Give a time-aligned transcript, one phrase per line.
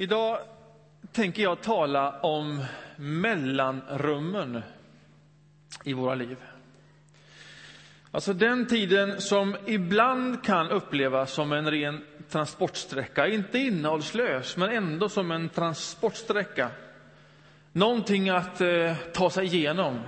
[0.00, 0.38] Idag
[1.12, 2.64] tänker jag tala om
[2.96, 4.62] mellanrummen
[5.84, 6.36] i våra liv.
[8.10, 13.28] Alltså den tiden som ibland kan upplevas som en ren transportsträcka.
[13.28, 16.70] Inte innehållslös, men ändå som en transportsträcka.
[17.72, 20.00] Någonting att eh, ta sig igenom.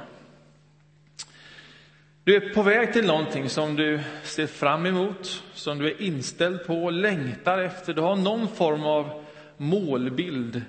[2.24, 6.66] Du är på väg till någonting som du ser fram emot, som du är inställd
[6.66, 7.94] på, längtar efter.
[7.94, 9.21] Du har någon form av
[9.56, 10.62] målbild.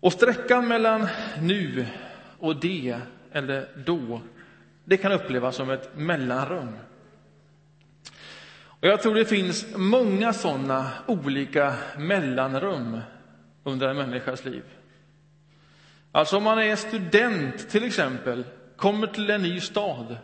[0.00, 1.08] Och sträckan mellan
[1.40, 1.86] nu
[2.38, 3.00] och det,
[3.32, 4.20] eller då,
[4.84, 6.76] det kan upplevas som ett mellanrum.
[8.80, 13.00] Och jag tror det finns många sådana olika mellanrum
[13.64, 14.62] under en människas liv.
[16.12, 18.44] Alltså om man är student till exempel,
[18.76, 20.16] kommer till en ny stad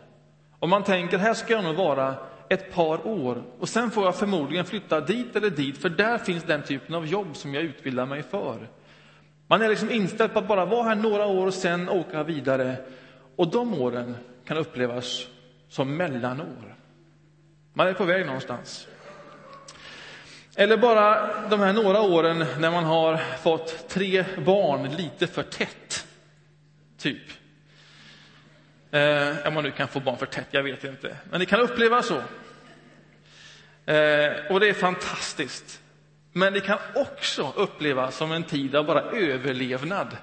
[0.59, 2.15] och man tänker här ska jag nog vara
[2.49, 6.43] ett par år och sen får jag förmodligen flytta dit eller dit för där finns
[6.43, 8.67] den typen av jobb som jag utbildar mig för.
[9.47, 12.75] Man är liksom inställd på att bara vara här några år och sen åka vidare.
[13.35, 15.27] Och de åren kan upplevas
[15.69, 16.75] som mellanår.
[17.73, 18.87] Man är på väg någonstans.
[20.55, 26.07] Eller bara de här några åren när man har fått tre barn lite för tätt.
[26.97, 27.23] Typ.
[28.91, 31.17] Eh, om man nu kan få barn för tätt, jag vet inte.
[31.29, 32.21] Men det kan upplevas så.
[33.85, 35.81] Eh, och det är fantastiskt.
[36.31, 40.17] Men det kan också upplevas som en tid av bara överlevnad.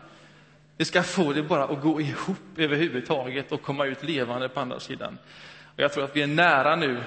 [0.76, 4.80] Det ska få det bara att gå ihop överhuvudtaget och komma ut levande på andra
[4.80, 5.18] sidan.
[5.64, 7.02] Och jag tror att vi är nära nu.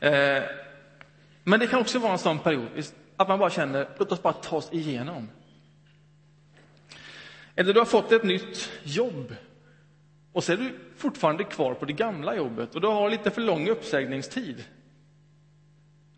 [0.00, 0.42] Eh,
[1.44, 2.68] men det kan också vara en sån period
[3.16, 5.28] att man bara känner, låt oss bara ta oss igenom.
[7.56, 9.34] Eller du har fått ett nytt jobb
[10.32, 13.40] och så är du fortfarande kvar på det gamla jobbet och du har lite för
[13.40, 14.64] lång uppsägningstid.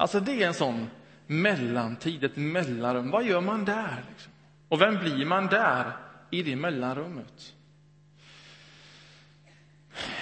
[0.03, 0.91] Alltså det är en sån
[1.27, 3.11] mellantid, ett mellanrum.
[3.11, 4.05] Vad gör man där?
[4.11, 4.33] Liksom?
[4.69, 5.93] Och vem blir man där,
[6.31, 7.55] i det mellanrummet?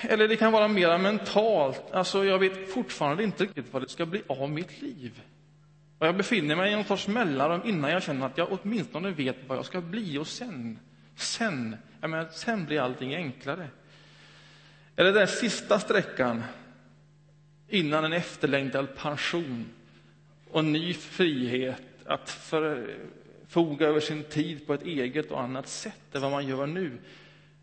[0.00, 1.92] Eller det kan vara mer mentalt.
[1.92, 5.22] Alltså, jag vet fortfarande inte riktigt vad det ska bli av mitt liv.
[5.98, 9.36] Och jag befinner mig i någon sorts mellanrum innan jag känner att jag åtminstone vet
[9.46, 10.18] vad jag ska bli.
[10.18, 10.78] Och sen,
[11.16, 13.68] sen, jag menar, sen blir allting enklare.
[14.96, 16.42] Eller den sista sträckan
[17.70, 19.66] innan en efterlängtad pension
[20.50, 26.22] och ny frihet att förfoga över sin tid på ett eget och annat sätt än
[26.22, 26.98] vad man gör nu.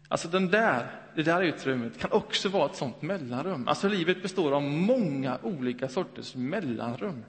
[0.08, 3.68] Alltså den där, det där utrymmet kan också vara ett sånt mellanrum.
[3.68, 7.24] Alltså livet består av många olika sorters mellanrum.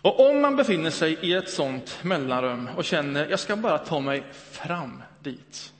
[0.00, 4.00] Och om man befinner sig i ett sånt mellanrum och känner jag ska bara ta
[4.00, 5.72] mig fram dit.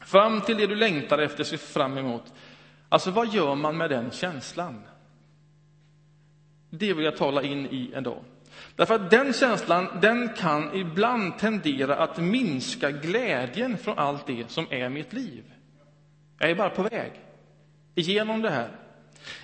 [0.00, 2.32] Fram till det du längtar efter, ser fram emot.
[2.88, 4.82] Alltså vad gör man med den känslan?
[6.70, 8.24] Det vill jag tala in i en dag.
[8.76, 14.66] Därför att den känslan den kan ibland tendera att minska glädjen från allt det som
[14.70, 15.44] är mitt liv.
[16.38, 17.12] Jag är bara på väg
[17.94, 18.70] igenom det här.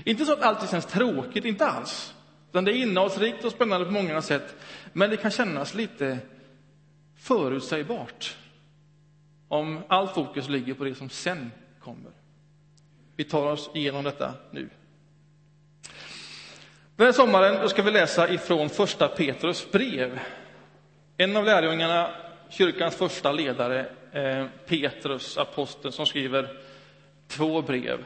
[0.04, 2.14] Inte så att allt känns tråkigt, inte alls.
[2.50, 4.56] Utan det är innehållsrikt och spännande på många sätt.
[4.92, 6.18] Men det kan kännas lite
[7.16, 8.36] förutsägbart
[9.48, 11.50] om allt fokus ligger på det som sen
[11.80, 12.12] kommer.
[13.16, 14.68] Vi tar oss igenom detta nu.
[16.96, 20.20] Den här sommaren då ska vi läsa ifrån första Petrus brev.
[21.16, 22.10] En av lärjungarna,
[22.48, 26.56] kyrkans första ledare, eh, Petrus, aposteln, som skriver
[27.28, 28.04] två brev.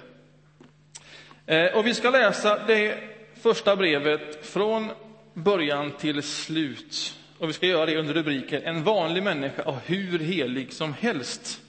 [1.47, 2.99] Eh, och vi ska läsa det
[3.43, 4.91] första brevet från
[5.35, 7.15] början till slut.
[7.39, 11.61] Och vi ska göra det under rubriken En vanlig människa och hur helig som helst.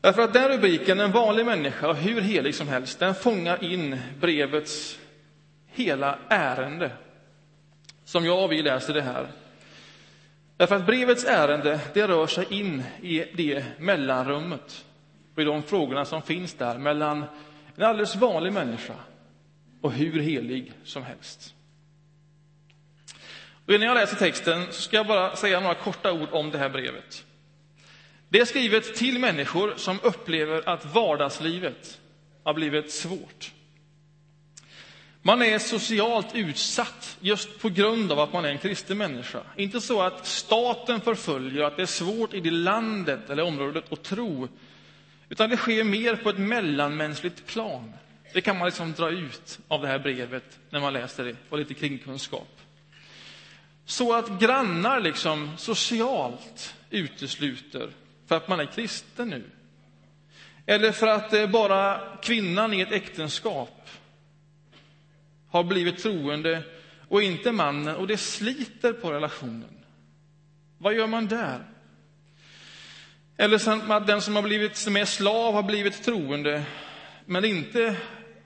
[0.00, 3.98] Därför att den rubriken, En vanlig människa och hur helig som helst, den fångar in
[4.20, 4.98] brevets
[5.66, 6.90] hela ärende,
[8.04, 9.28] som jag och vi läser det här.
[10.56, 14.84] Därför att brevets ärende, det rör sig in i det mellanrummet
[15.34, 17.24] och i de frågorna som finns där mellan
[17.76, 18.94] en alldeles vanlig människa
[19.80, 21.54] och hur helig som helst.
[23.66, 26.58] Och innan jag läser texten så ska jag bara säga några korta ord om det
[26.58, 27.24] här brevet.
[28.30, 32.00] Det är skrivet till människor som upplever att vardagslivet
[32.42, 33.52] har blivit svårt.
[35.22, 39.40] Man är socialt utsatt just på grund av att man är en kristen människa.
[39.56, 44.02] Inte så att staten förföljer, att det är svårt i det landet eller området att
[44.02, 44.48] tro.
[45.28, 47.92] Utan det sker mer på ett mellanmänskligt plan.
[48.32, 51.58] Det kan man liksom dra ut av det här brevet när man läser det, och
[51.58, 52.60] lite kringkunskap.
[53.86, 57.90] Så att grannar liksom socialt utesluter
[58.28, 59.44] för att man är kristen nu.
[60.66, 63.88] Eller för att eh, bara kvinnan i ett äktenskap
[65.50, 66.62] har blivit troende
[67.08, 69.84] och inte mannen och det sliter på relationen.
[70.78, 71.64] Vad gör man där?
[73.36, 76.64] Eller som att den som, har blivit, som är slav har blivit troende,
[77.24, 77.96] men inte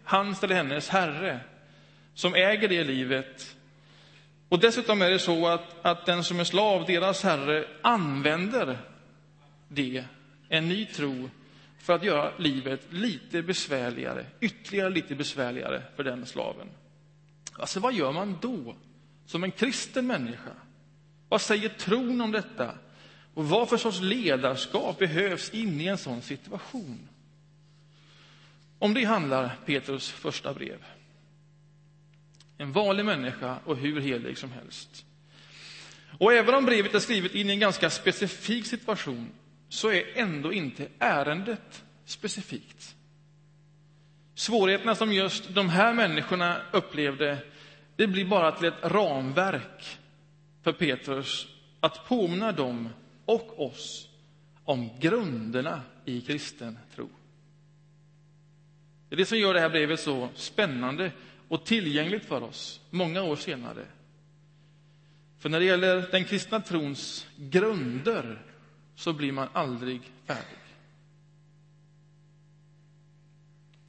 [0.05, 1.41] hans eller hennes herre
[2.15, 3.57] som äger det livet.
[4.49, 8.79] Och dessutom är det så att, att den som är slav, deras herre, använder
[9.75, 10.05] det,
[10.49, 11.31] en ny tro,
[11.79, 16.69] för att göra livet lite besvärligare, ytterligare lite besvärligare för den slaven.
[17.53, 18.77] Alltså, vad gör man då,
[19.27, 20.53] som en kristen människa?
[21.29, 22.75] Vad säger tron om detta?
[23.35, 27.09] Och vad för sorts ledarskap behövs inne i en sån situation?
[28.79, 30.85] Om det handlar Petrus första brev.
[32.59, 35.05] En vanlig människa och hur helig som helst.
[36.19, 39.31] Och även om brevet är skrivet in i en ganska specifik situation
[39.73, 42.97] så är ändå inte ärendet specifikt.
[44.35, 47.39] Svårigheterna som just de här människorna upplevde,
[47.97, 49.99] det blir bara till ett ramverk
[50.63, 51.47] för Petrus
[51.81, 52.89] att påminna dem
[53.25, 54.09] och oss
[54.65, 57.09] om grunderna i kristen tro.
[59.09, 61.13] Det är det som gör det här brevet så spännande
[61.49, 63.85] och tillgängligt för oss många år senare.
[65.39, 68.52] För när det gäller den kristna trons grunder
[68.95, 70.59] så blir man aldrig färdig.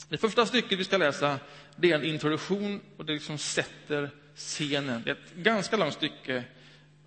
[0.09, 1.39] Det första stycket vi ska läsa
[1.75, 5.01] det är en introduktion och det liksom sätter scenen.
[5.03, 6.43] Det är ett ganska långt stycke.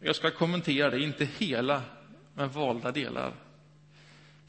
[0.00, 1.82] Jag ska kommentera det, inte hela,
[2.34, 3.32] men valda delar.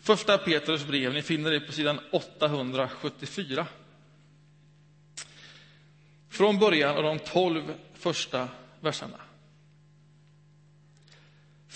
[0.02, 3.68] Första Petrus brev, ni finner det på sidan 874.
[6.30, 8.48] Från början av de tolv första
[8.82, 9.18] verserna.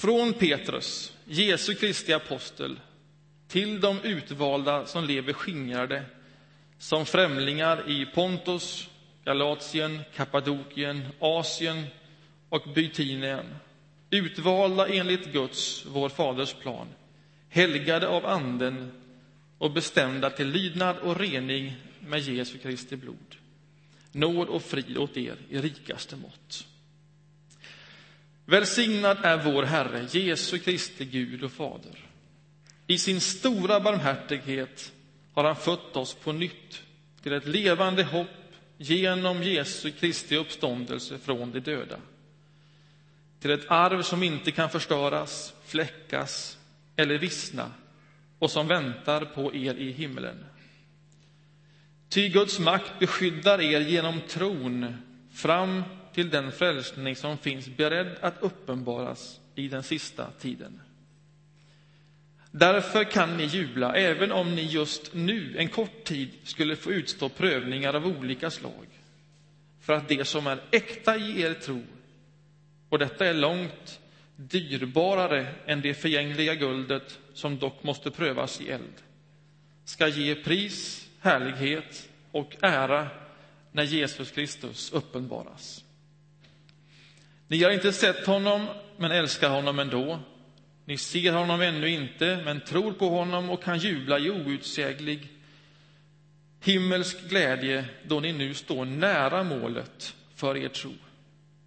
[0.01, 2.79] Från Petrus, Jesu Kristi apostel,
[3.47, 6.03] till de utvalda som lever skingrade
[6.77, 8.89] som främlingar i Pontus,
[9.25, 11.83] Galatien, Kappadokien, Asien
[12.49, 13.45] och Bytinien,
[14.09, 16.87] utvalda enligt Guds, vår Faders plan,
[17.49, 18.91] helgade av Anden
[19.57, 23.35] och bestämda till lydnad och rening med Jesu Kristi blod.
[24.11, 26.67] Nåd och frid åt er i rikaste mått.
[28.45, 31.99] Välsignad är vår Herre, Jesu Kristi Gud och Fader.
[32.87, 34.91] I sin stora barmhärtighet
[35.33, 36.81] har han fött oss på nytt
[37.21, 38.27] till ett levande hopp
[38.77, 41.97] genom Jesu Kristi uppståndelse från de döda.
[43.39, 46.57] Till ett arv som inte kan förstöras, fläckas
[46.95, 47.71] eller vissna
[48.39, 50.45] och som väntar på er i himlen.
[52.09, 54.95] Ty Guds makt beskyddar er genom tron
[55.33, 60.81] fram till den frälsning som finns beredd att uppenbaras i den sista tiden.
[62.51, 67.29] Därför kan ni jubla, även om ni just nu, en kort tid, skulle få utstå
[67.29, 68.87] prövningar av olika slag.
[69.81, 71.81] För att det som är äkta i er tro,
[72.89, 73.99] och detta är långt
[74.35, 79.01] dyrbarare än det förgängliga guldet som dock måste prövas i eld,
[79.85, 83.07] ska ge pris, härlighet och ära
[83.71, 85.83] när Jesus Kristus uppenbaras.
[87.51, 88.67] Ni har inte sett honom,
[88.97, 90.19] men älskar honom ändå.
[90.85, 95.27] Ni ser honom ännu inte, men tror på honom och kan jubla i outsäglig
[96.63, 100.93] himmelsk glädje då ni nu står nära målet för er tro,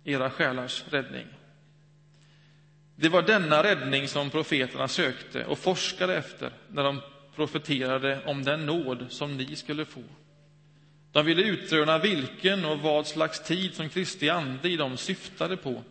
[0.04, 1.26] era själars räddning.
[2.96, 7.00] Det var denna räddning som profeterna sökte och forskade efter när de
[7.36, 10.02] profeterade om den nåd som ni skulle få.
[11.14, 15.82] De ville utröna vilken och vad slags tid som Kristi ande i dem syftade på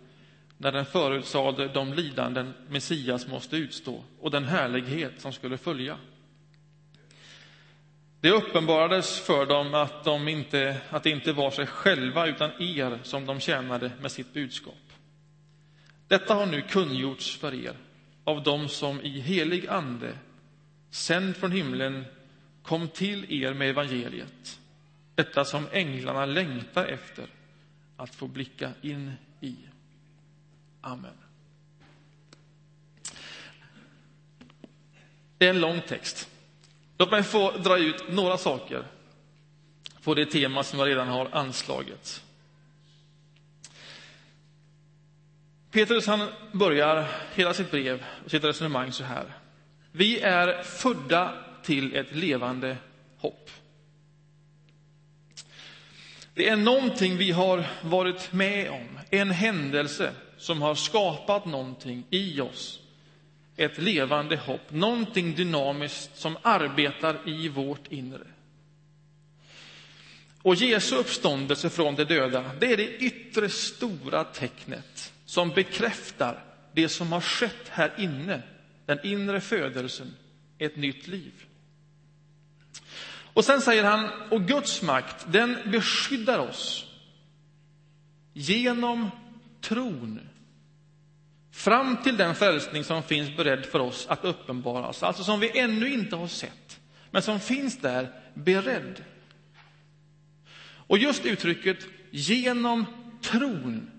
[0.57, 5.97] när den förutsade de lidanden Messias måste utstå och den härlighet som skulle följa.
[8.21, 12.99] Det uppenbarades för dem att, de inte, att det inte var sig själva utan er
[13.03, 14.93] som de tjänade med sitt budskap.
[16.07, 17.77] Detta har nu kungjorts för er
[18.23, 20.13] av dem som i helig ande,
[20.89, 22.05] sänd från himlen,
[22.63, 24.59] kom till er med evangeliet.
[25.15, 27.27] Detta som änglarna längtar efter
[27.97, 29.55] att få blicka in i.
[30.81, 31.17] Amen.
[35.37, 36.29] Det är en lång text.
[36.97, 38.85] Låt mig få dra ut några saker
[40.03, 42.23] på det tema som jag redan har anslagit.
[45.71, 49.25] Petrus han börjar hela sitt brev och sitt resonemang så här.
[49.91, 52.77] Vi är födda till ett levande
[53.17, 53.49] hopp.
[56.33, 62.41] Det är någonting vi har varit med om, en händelse som har skapat någonting i
[62.41, 62.79] oss.
[63.57, 68.27] Ett levande hopp, någonting dynamiskt som arbetar i vårt inre.
[70.41, 76.89] Och Jesu uppståndelse från de döda, det är det yttre stora tecknet som bekräftar det
[76.89, 78.41] som har skett här inne,
[78.85, 80.15] den inre födelsen,
[80.57, 81.45] ett nytt liv.
[83.33, 86.85] Och sen säger han, och Guds makt, den beskyddar oss
[88.33, 89.09] genom
[89.61, 90.19] tron
[91.51, 95.93] fram till den frälsning som finns beredd för oss att uppenbaras, alltså som vi ännu
[95.93, 96.79] inte har sett,
[97.11, 99.03] men som finns där beredd.
[100.87, 101.77] Och just uttrycket
[102.11, 102.85] genom
[103.21, 103.91] tron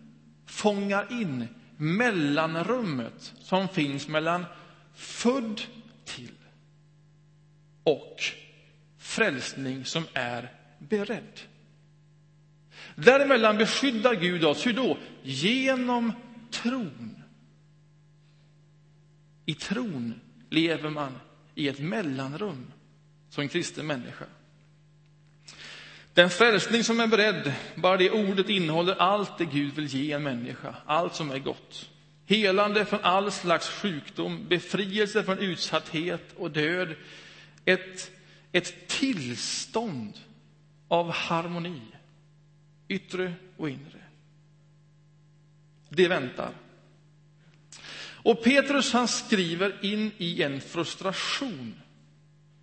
[0.47, 4.45] fångar in mellanrummet som finns mellan
[4.95, 5.63] född
[6.05, 6.35] till
[7.85, 8.23] och
[9.15, 11.41] frälsning som är beredd.
[12.95, 14.67] Däremellan beskyddar Gud oss.
[14.67, 14.99] Hur då?
[15.23, 16.13] Genom
[16.51, 17.23] tron.
[19.47, 21.19] I tron lever man
[21.55, 22.73] i ett mellanrum
[23.31, 24.25] som kristen människa.
[26.15, 30.23] Den frälsning som är beredd, bara det ordet innehåller allt det Gud vill ge en
[30.23, 31.91] människa, allt som är gott.
[32.27, 36.95] Helande från all slags sjukdom, befrielse från utsatthet och död.
[37.65, 38.11] Ett,
[38.55, 40.13] ett tillstånd
[40.89, 41.83] av harmoni,
[42.89, 44.01] yttre och inre.
[45.89, 46.51] Det väntar.
[48.01, 51.75] Och Petrus han skriver in i en frustration.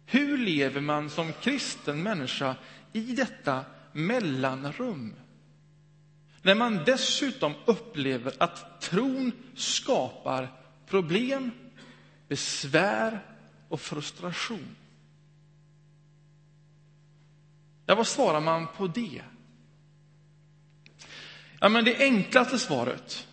[0.05, 2.55] Hur lever man som kristen människa
[2.93, 5.15] i detta mellanrum?
[6.41, 10.51] När man dessutom upplever att tron skapar
[10.87, 11.51] problem,
[12.27, 13.19] besvär
[13.69, 14.75] och frustration.
[17.91, 19.21] Ja, vad svarar man på det?
[21.59, 23.27] Ja, men det enklaste svaret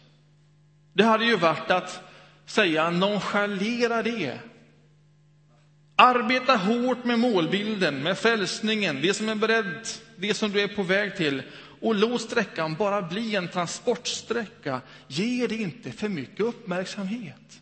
[0.93, 2.03] det hade ju varit att
[2.47, 4.39] säga nonchalera det.
[5.97, 10.83] Arbeta hårt med målbilden, med frälsningen, det som är beredd, det som du är på
[10.83, 11.43] väg till.
[11.81, 14.81] Och låt sträckan bara bli en transportsträcka.
[15.07, 17.61] Ge det inte för mycket uppmärksamhet.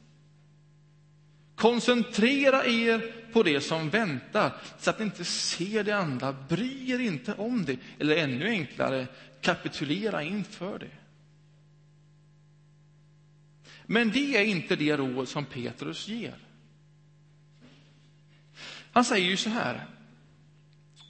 [1.56, 6.32] Koncentrera er på det som väntar så att ni inte ser det andra.
[6.48, 7.78] Bry er inte om det.
[7.98, 9.06] Eller ännu enklare,
[9.40, 10.90] kapitulera inför det.
[13.86, 16.34] Men det är inte det råd som Petrus ger.
[18.92, 19.86] Han säger ju så här.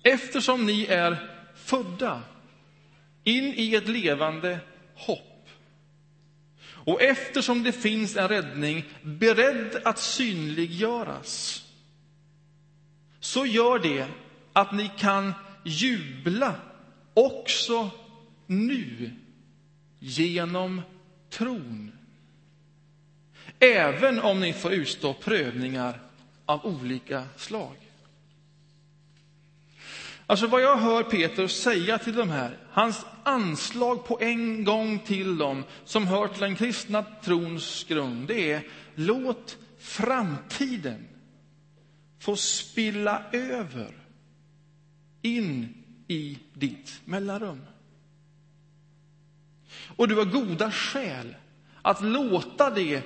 [0.02, 2.22] Eftersom ni är födda
[3.24, 4.58] in i ett levande
[4.94, 5.48] hopp
[6.68, 11.62] och eftersom det finns en räddning beredd att synliggöras
[13.26, 14.06] så gör det
[14.52, 16.54] att ni kan jubla
[17.14, 17.90] också
[18.46, 19.10] nu
[19.98, 20.82] genom
[21.30, 21.92] tron.
[23.58, 26.00] Även om ni får utstå prövningar
[26.46, 27.76] av olika slag.
[30.26, 35.38] Alltså vad jag hör Petrus säga till de här, hans anslag på en gång till
[35.38, 38.62] dem som hör till den kristna trons grund, det är
[38.94, 41.08] låt framtiden
[42.26, 43.94] få spilla över
[45.22, 45.74] in
[46.08, 47.60] i ditt mellanrum.
[49.96, 51.36] Och du har goda skäl
[51.82, 53.02] att låta det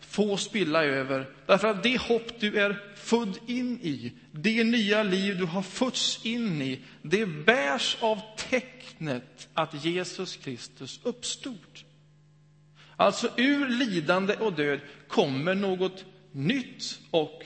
[0.00, 1.30] få spilla över.
[1.46, 6.26] Därför att det hopp du är född in i, det nya liv du har fötts
[6.26, 11.80] in i, det bärs av tecknet att Jesus Kristus uppstod.
[12.96, 17.44] Alltså ur lidande och död kommer något nytt och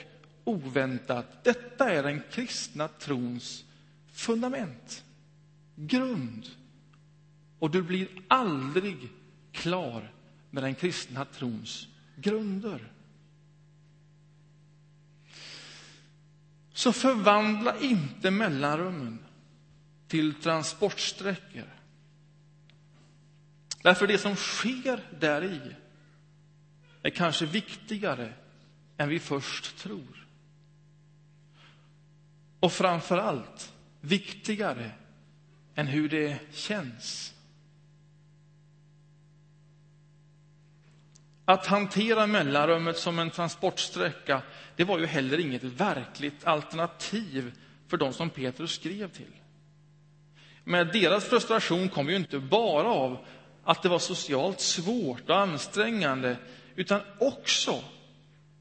[0.48, 1.44] oväntat.
[1.44, 3.64] Detta är den kristna trons
[4.12, 5.04] fundament,
[5.76, 6.46] grund.
[7.58, 8.96] Och du blir aldrig
[9.52, 10.12] klar
[10.50, 12.92] med den kristna trons grunder.
[16.72, 19.18] Så förvandla inte mellanrummen
[20.08, 21.68] till transportsträckor.
[23.82, 25.60] Därför det som sker där i
[27.02, 28.32] är kanske viktigare
[28.96, 30.27] än vi först tror.
[32.60, 34.90] Och framför allt viktigare
[35.74, 37.34] än hur det känns.
[41.44, 44.42] Att hantera mellanrummet som en transportsträcka
[44.76, 47.52] det var ju heller inget verkligt alternativ
[47.88, 49.32] för de som Petrus skrev till.
[50.64, 53.26] Men deras frustration kom ju inte bara av
[53.64, 56.36] att det var socialt svårt och ansträngande
[56.76, 57.82] utan också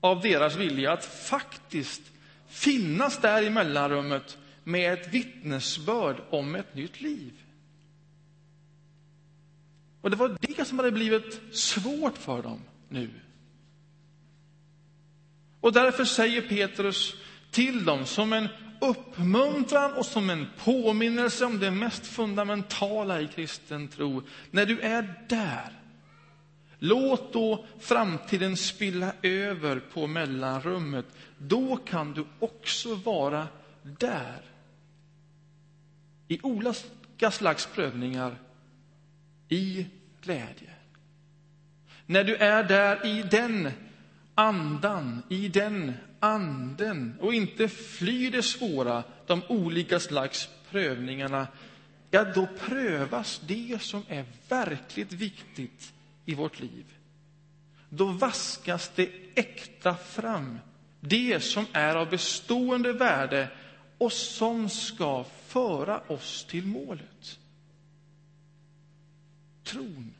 [0.01, 2.01] av deras vilja att faktiskt
[2.47, 7.33] finnas där i mellanrummet med ett vittnesbörd om ett nytt liv.
[10.01, 13.09] Och det var det som hade blivit svårt för dem nu.
[15.61, 17.15] Och därför säger Petrus
[17.51, 18.47] till dem som en
[18.81, 24.23] uppmuntran och som en påminnelse om det mest fundamentala i kristen tro.
[24.51, 25.71] När du är där,
[26.79, 31.05] låt då framtiden spilla över på mellanrummet.
[31.37, 33.47] Då kan du också vara
[33.83, 34.41] där.
[36.27, 38.35] I olika slags prövningar,
[39.49, 39.85] i
[40.21, 40.69] glädje.
[42.05, 43.71] När du är där i den
[44.35, 51.47] andan, i den anden och inte flyr det svåra, de olika slags prövningarna,
[52.11, 55.93] ja, då prövas det som är verkligt viktigt
[56.27, 56.85] i vårt liv.
[57.89, 60.59] Då vaskas det äkta fram,
[60.99, 63.47] det som är av bestående värde
[63.97, 67.39] och som ska föra oss till målet.
[69.63, 70.13] Tron.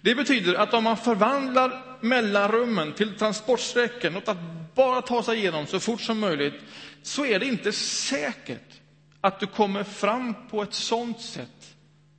[0.00, 5.66] Det betyder att om man förvandlar mellanrummen till transportsträckor, något att bara ta sig igenom
[5.66, 6.54] så fort som möjligt,
[7.02, 8.80] så är det inte säkert
[9.20, 11.55] att du kommer fram på ett sådant sätt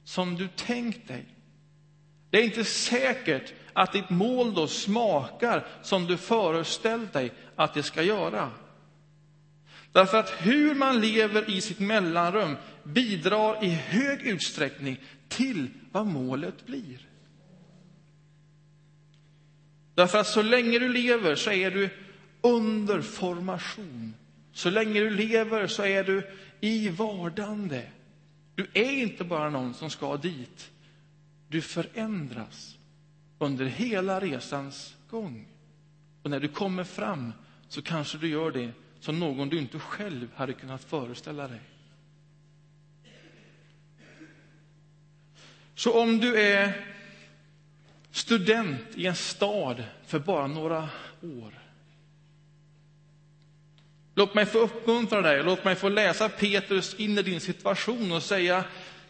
[0.07, 1.25] som du tänkt dig.
[2.29, 7.83] Det är inte säkert att ditt mål då smakar som du föreställt dig att det
[7.83, 8.51] ska göra.
[9.91, 14.97] Därför att hur man lever i sitt mellanrum bidrar i hög utsträckning
[15.27, 17.07] till vad målet blir.
[19.95, 21.89] Därför att så länge du lever så är du
[22.41, 24.13] under formation.
[24.53, 26.29] Så länge du lever så är du
[26.61, 27.83] i vardande.
[28.57, 30.71] Du är inte bara någon som ska dit.
[31.47, 32.77] Du förändras
[33.39, 35.47] under hela resans gång.
[36.23, 37.33] Och när du kommer fram
[37.67, 41.59] så kanske du gör det som någon du inte själv hade kunnat föreställa dig.
[45.75, 46.85] Så om du är
[48.11, 50.89] student i en stad för bara några
[51.21, 51.66] år.
[54.17, 58.23] Låt mig få uppmuntra dig, låt mig få läsa Petrus in i din situation och
[58.23, 58.63] säga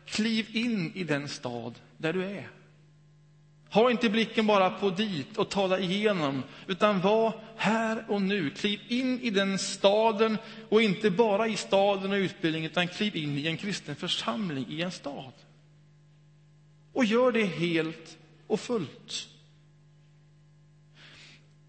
[0.06, 2.50] kliv in i den stad där du är.
[3.70, 8.50] Ha inte blicken bara på dit och tala igenom, utan var här och nu.
[8.50, 10.38] Kliv in i den staden,
[10.70, 14.82] och inte bara i staden och utbildningen, utan kliv in i en kristen församling i
[14.82, 15.34] en stad.
[16.94, 18.18] Och gör det helt
[18.48, 19.28] och fullt.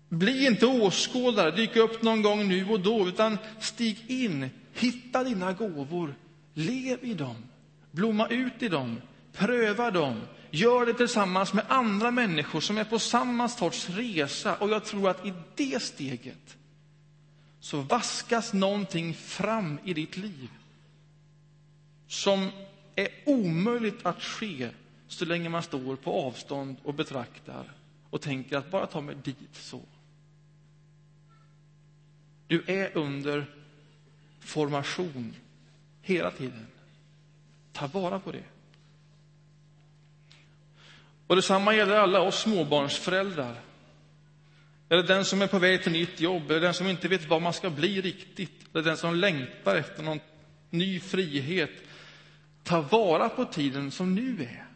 [0.08, 5.52] Bli inte åskådare, dyk upp någon gång nu och då, utan stig in, hitta dina
[5.52, 6.14] gåvor,
[6.54, 7.36] lev i dem,
[7.90, 9.00] blomma ut i dem,
[9.32, 14.56] pröva dem, gör det tillsammans med andra människor som är på samma sorts resa.
[14.56, 16.56] Och jag tror att i det steget
[17.60, 20.48] så vaskas någonting fram i ditt liv
[22.08, 22.50] som
[22.94, 24.68] är omöjligt att ske
[25.08, 27.72] så länge man står på avstånd och betraktar
[28.10, 29.80] och tänker att bara ta mig dit så.
[32.48, 33.46] Du är under
[34.40, 35.34] formation
[36.02, 36.66] hela tiden.
[37.72, 38.44] Ta vara på det.
[41.26, 43.60] Och Detsamma gäller alla oss småbarnsföräldrar.
[44.88, 47.42] Eller den som är på väg till nytt jobb, eller den som inte vet vad
[47.42, 50.20] man ska bli riktigt, eller den som längtar efter någon
[50.70, 51.70] ny frihet.
[52.62, 54.67] Ta vara på tiden som nu är.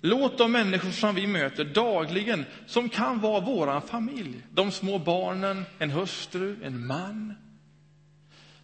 [0.00, 5.64] Låt de människor som vi möter dagligen, som kan vara vår familj, de små barnen,
[5.78, 7.34] en hustru, en man,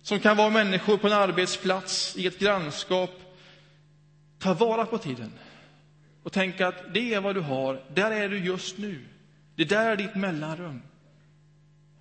[0.02, 3.10] som kan vara människor på en arbetsplats, i ett grannskap,
[4.38, 5.32] ta vara på tiden
[6.22, 9.04] och tänka att det är vad du har, där är du just nu.
[9.56, 10.82] Det där är ditt mellanrum.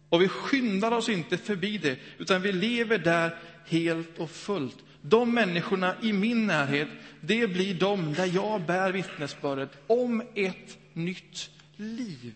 [0.09, 4.77] Och vi skyndar oss inte förbi det, utan vi lever där helt och fullt.
[5.09, 6.87] De människorna i min närhet,
[7.21, 12.33] det blir de där jag bär vittnesbördet om ett nytt liv.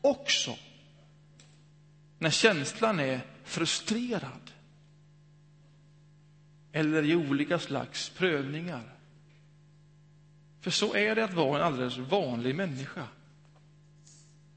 [0.00, 0.56] Också
[2.18, 4.50] när känslan är frustrerad
[6.72, 8.94] eller i olika slags prövningar.
[10.60, 13.08] För så är det att vara en alldeles vanlig människa.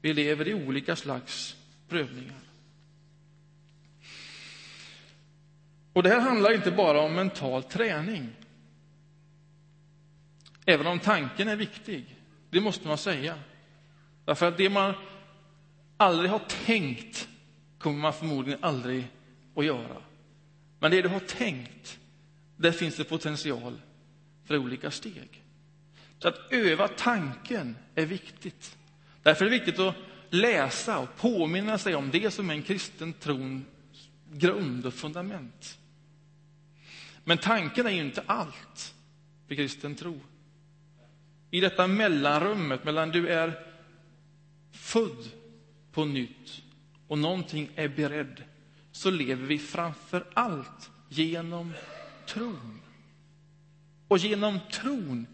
[0.00, 1.56] Vi lever i olika slags
[1.88, 2.49] prövningar.
[5.92, 8.28] Och Det här handlar inte bara om mental träning.
[10.66, 12.16] Även om tanken är viktig,
[12.50, 13.38] det måste man säga.
[14.24, 14.94] Därför att det man
[15.96, 17.28] aldrig har tänkt
[17.78, 19.08] kommer man förmodligen aldrig
[19.56, 19.96] att göra.
[20.78, 21.98] Men det du har tänkt,
[22.56, 23.80] där finns det potential
[24.44, 25.42] för olika steg.
[26.18, 28.76] Så att öva tanken är viktigt.
[29.22, 29.94] Därför är det viktigt att
[30.30, 33.64] läsa och påminna sig om det som är en kristen trons
[34.32, 35.79] grund och fundament.
[37.24, 38.94] Men tanken är ju inte allt
[39.48, 40.20] för kristen tro.
[41.50, 43.66] I detta mellanrummet mellan du är
[44.72, 45.30] född
[45.92, 46.62] på nytt
[47.08, 48.42] och någonting är beredd
[48.92, 51.72] så lever vi framför allt genom
[52.26, 52.80] tron.
[54.08, 55.26] Och genom tron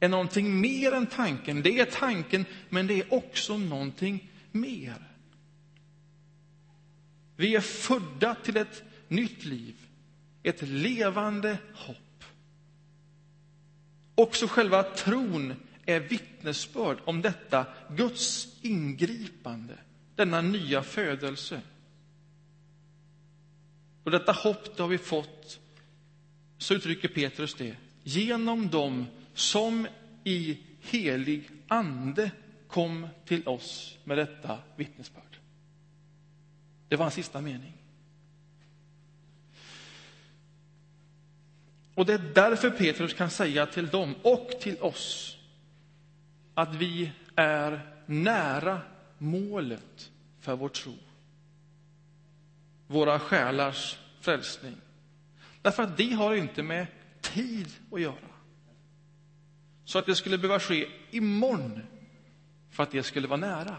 [0.00, 1.62] är någonting mer än tanken.
[1.62, 5.10] Det är tanken, men det är också någonting mer.
[7.36, 9.74] Vi är födda till ett nytt liv,
[10.42, 12.24] ett levande hopp.
[14.14, 15.54] Också själva tron
[15.86, 19.78] är vittnesbörd om detta Guds ingripande,
[20.14, 21.60] denna nya födelse.
[24.04, 25.60] Och detta hopp det har vi fått,
[26.58, 29.88] så uttrycker Petrus det, genom dem som
[30.24, 32.30] i helig ande
[32.68, 35.38] kom till oss med detta vittnesbörd.
[36.88, 37.79] Det var hans sista mening.
[42.00, 45.36] Och det är därför Petrus kan säga till dem och till oss
[46.54, 48.80] att vi är nära
[49.18, 50.10] målet
[50.40, 50.94] för vår tro.
[52.86, 54.76] Våra själars frälsning.
[55.62, 56.86] Därför att det har inte med
[57.20, 58.30] tid att göra.
[59.84, 61.80] Så att det skulle behöva ske imorgon
[62.70, 63.76] för att det skulle vara nära.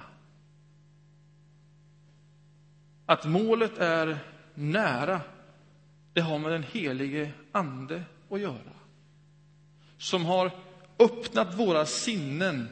[3.05, 4.19] Att målet är
[4.53, 5.21] nära,
[6.13, 8.73] det har med den helige Ande att göra.
[9.97, 10.51] Som har
[10.99, 12.69] öppnat våra sinnen,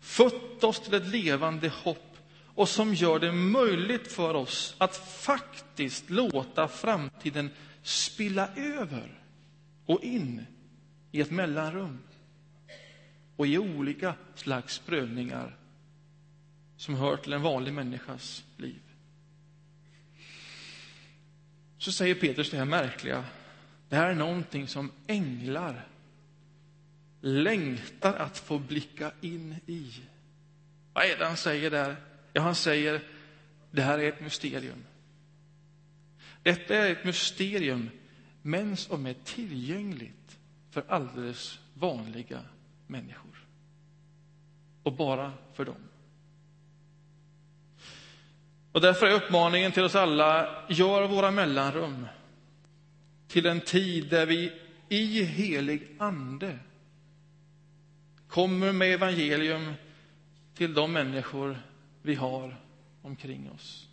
[0.00, 2.16] fött oss till ett levande hopp
[2.54, 7.50] och som gör det möjligt för oss att faktiskt låta framtiden
[7.82, 9.20] spilla över
[9.86, 10.46] och in
[11.12, 11.98] i ett mellanrum
[13.36, 15.56] och i olika slags prövningar
[16.76, 18.81] som hör till en vanlig människas liv.
[21.82, 23.24] Så säger Petrus det här märkliga.
[23.88, 25.88] Det här är någonting som änglar
[27.20, 29.92] längtar att få blicka in i.
[30.92, 31.96] Vad är det han säger där?
[32.32, 33.02] Ja, han säger
[33.70, 34.84] det här är ett mysterium.
[36.42, 37.90] Detta är ett mysterium,
[38.42, 40.38] men som är tillgängligt
[40.70, 42.40] för alldeles vanliga
[42.86, 43.46] människor.
[44.82, 45.88] Och bara för dem.
[48.72, 52.06] Och därför är uppmaningen till oss alla, gör våra mellanrum
[53.28, 54.52] till en tid där vi
[54.88, 56.58] i helig ande
[58.28, 59.72] kommer med evangelium
[60.54, 61.62] till de människor
[62.02, 62.60] vi har
[63.02, 63.88] omkring oss.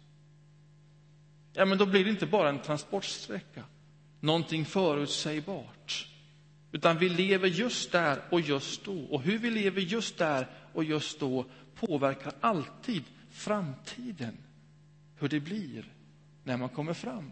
[1.54, 3.64] Ja, men då blir det inte bara en transportsträcka,
[4.20, 6.08] någonting förutsägbart.
[6.72, 9.00] Utan vi lever just där och just då.
[9.00, 14.38] Och hur vi lever just där och just då påverkar alltid framtiden.
[15.20, 15.94] Hur det blir
[16.44, 17.32] när man kommer fram.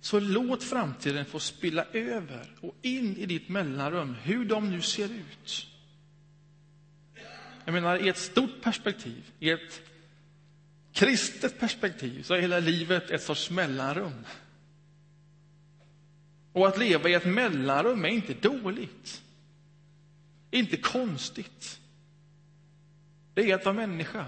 [0.00, 5.08] Så låt framtiden få spilla över och in i ditt mellanrum, hur de nu ser
[5.08, 5.66] ut.
[7.64, 9.82] Jag menar, i ett stort perspektiv, i ett
[10.92, 14.24] kristet perspektiv, så är hela livet ett sorts mellanrum.
[16.52, 19.22] Och att leva i ett mellanrum är inte dåligt.
[20.50, 21.80] Inte konstigt.
[23.38, 24.26] Det är att vara människa.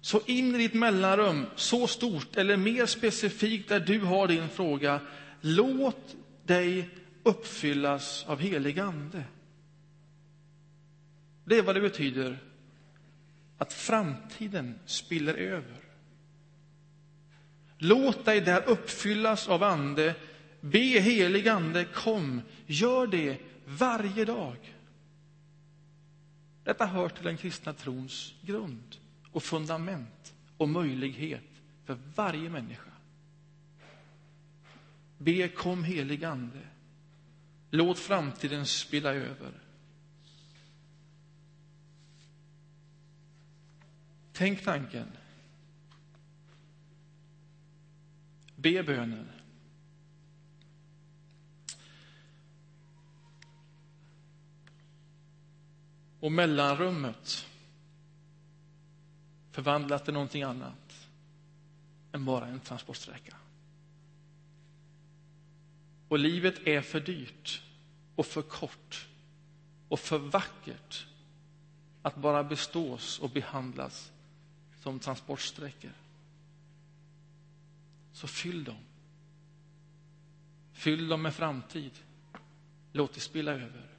[0.00, 5.00] Så in i ditt mellanrum, så stort eller mer specifikt där du har din fråga,
[5.40, 6.88] låt dig
[7.22, 9.24] uppfyllas av helig ande.
[11.44, 12.38] Det är vad det betyder
[13.58, 15.80] att framtiden spiller över.
[17.78, 20.14] Låt dig där uppfyllas av ande.
[20.60, 22.42] Be helig ande, kom.
[22.66, 24.75] Gör det varje dag.
[26.66, 28.96] Detta hör till den kristna trons grund
[29.32, 32.90] och fundament och möjlighet för varje människa.
[35.18, 36.60] Be, kom helig Ande.
[37.70, 39.52] Låt framtiden spilla över.
[44.32, 45.08] Tänk tanken.
[48.56, 49.28] Be bönen.
[56.20, 57.46] Och mellanrummet
[59.50, 61.08] förvandlat till någonting annat
[62.12, 63.36] än bara en transportsträcka.
[66.08, 67.62] Och livet är för dyrt
[68.14, 69.08] och för kort
[69.88, 71.06] och för vackert
[72.02, 74.12] att bara bestås och behandlas
[74.82, 75.92] som transportsträckor.
[78.12, 78.78] Så fyll dem.
[80.72, 81.92] Fyll dem med framtid.
[82.92, 83.95] Låt det spilla över.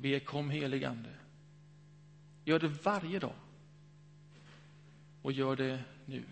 [0.00, 1.10] Be kom helig Ande.
[2.44, 3.34] Gör det varje dag
[5.22, 6.22] och gör det nu.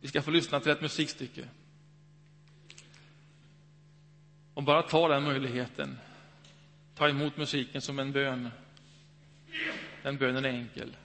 [0.00, 1.48] Vi ska få lyssna till ett musikstycke.
[4.54, 5.98] Och bara ta den möjligheten.
[6.94, 8.50] Ta emot musiken som en bön.
[10.02, 10.96] Den bönen är enkel.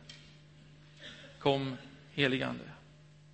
[1.40, 1.78] Kom,
[2.12, 2.64] heligande.